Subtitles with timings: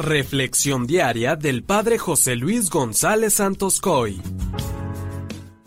[0.00, 4.18] Reflexión diaria del Padre José Luis González Santos Coy.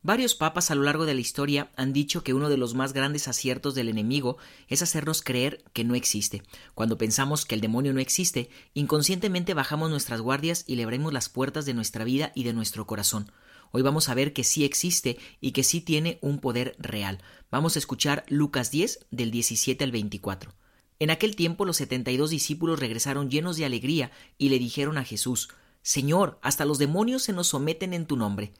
[0.00, 2.94] Varios papas a lo largo de la historia han dicho que uno de los más
[2.94, 6.42] grandes aciertos del enemigo es hacernos creer que no existe.
[6.74, 11.28] Cuando pensamos que el demonio no existe, inconscientemente bajamos nuestras guardias y le abrimos las
[11.28, 13.30] puertas de nuestra vida y de nuestro corazón.
[13.72, 17.18] Hoy vamos a ver que sí existe y que sí tiene un poder real.
[17.50, 20.54] Vamos a escuchar Lucas 10 del 17 al 24.
[20.98, 24.98] En aquel tiempo los setenta y dos discípulos regresaron llenos de alegría y le dijeron
[24.98, 25.48] a Jesús
[25.82, 28.54] Señor, hasta los demonios se nos someten en tu nombre.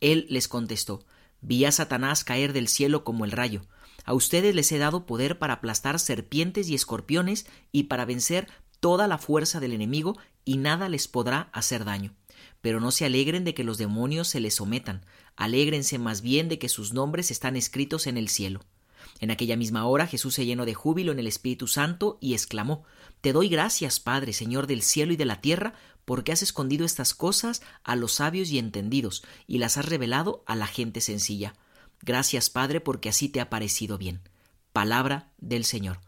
[0.00, 1.06] Él les contestó
[1.40, 3.62] Vi a Satanás caer del cielo como el rayo.
[4.04, 8.48] A ustedes les he dado poder para aplastar serpientes y escorpiones y para vencer
[8.80, 12.14] toda la fuerza del enemigo y nada les podrá hacer daño.
[12.60, 16.58] Pero no se alegren de que los demonios se les sometan, alégrense más bien de
[16.58, 18.60] que sus nombres están escritos en el cielo.
[19.20, 22.84] En aquella misma hora Jesús se llenó de júbilo en el Espíritu Santo y exclamó
[23.20, 25.74] Te doy gracias, Padre, Señor del cielo y de la tierra,
[26.04, 30.54] porque has escondido estas cosas a los sabios y entendidos, y las has revelado a
[30.56, 31.54] la gente sencilla.
[32.02, 34.20] Gracias, Padre, porque así te ha parecido bien.
[34.72, 36.05] Palabra del Señor.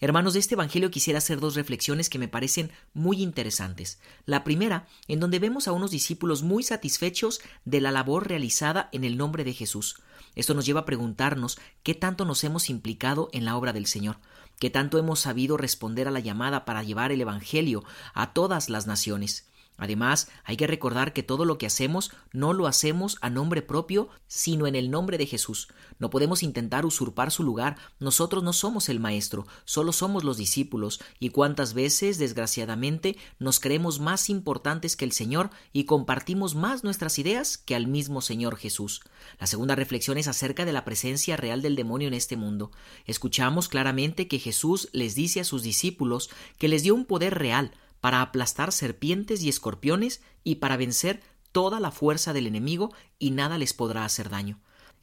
[0.00, 3.98] Hermanos, de este Evangelio quisiera hacer dos reflexiones que me parecen muy interesantes.
[4.26, 9.02] La primera, en donde vemos a unos discípulos muy satisfechos de la labor realizada en
[9.02, 10.00] el nombre de Jesús.
[10.36, 14.18] Esto nos lleva a preguntarnos qué tanto nos hemos implicado en la obra del Señor,
[14.60, 17.82] qué tanto hemos sabido responder a la llamada para llevar el Evangelio
[18.14, 19.48] a todas las naciones.
[19.78, 24.08] Además, hay que recordar que todo lo que hacemos no lo hacemos a nombre propio,
[24.26, 25.68] sino en el nombre de Jesús.
[26.00, 27.76] No podemos intentar usurpar su lugar.
[28.00, 34.00] Nosotros no somos el Maestro, solo somos los discípulos, y cuántas veces, desgraciadamente, nos creemos
[34.00, 39.02] más importantes que el Señor y compartimos más nuestras ideas que al mismo Señor Jesús.
[39.38, 42.72] La segunda reflexión es acerca de la presencia real del demonio en este mundo.
[43.06, 47.70] Escuchamos claramente que Jesús les dice a sus discípulos que les dio un poder real,
[48.00, 53.58] para aplastar serpientes y escorpiones y para vencer toda la fuerza del enemigo y nada
[53.58, 54.60] les podrá hacer daño.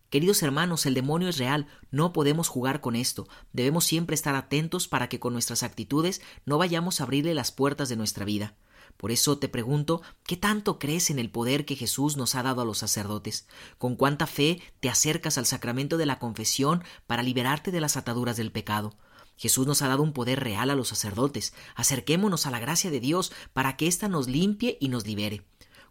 [0.10, 4.88] Queridos hermanos, el demonio es real, no podemos jugar con esto, debemos siempre estar atentos
[4.88, 8.56] para que con nuestras actitudes no vayamos a abrirle las puertas de nuestra vida.
[8.98, 12.62] Por eso te pregunto, ¿qué tanto crees en el poder que Jesús nos ha dado
[12.62, 13.48] a los sacerdotes?
[13.78, 18.38] ¿Con cuánta fe te acercas al sacramento de la confesión para liberarte de las ataduras
[18.38, 18.96] del pecado?
[19.38, 21.54] Jesús nos ha dado un poder real a los sacerdotes.
[21.76, 25.44] Acerquémonos a la gracia de Dios para que ésta nos limpie y nos libere.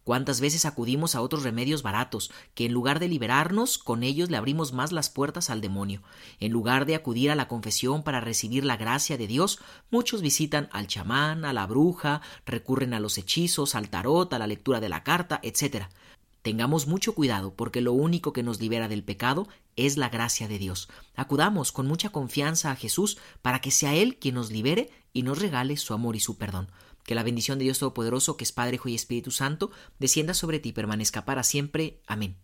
[0.04, 4.36] ¿Cuántas veces acudimos a otros remedios baratos, que en lugar de liberarnos, con ellos le
[4.36, 6.02] abrimos más las puertas al demonio?
[6.40, 9.60] En lugar de acudir a la confesión para recibir la gracia de Dios,
[9.90, 14.46] muchos visitan al chamán, a la bruja, recurren a los hechizos, al tarot, a la
[14.46, 15.86] lectura de la carta, etc.
[16.44, 20.58] Tengamos mucho cuidado porque lo único que nos libera del pecado es la gracia de
[20.58, 20.90] Dios.
[21.16, 25.38] Acudamos con mucha confianza a Jesús para que sea Él quien nos libere y nos
[25.38, 26.70] regale su amor y su perdón.
[27.02, 30.58] Que la bendición de Dios Todopoderoso, que es Padre, Hijo y Espíritu Santo, descienda sobre
[30.58, 32.02] ti y permanezca para siempre.
[32.06, 32.36] Amén.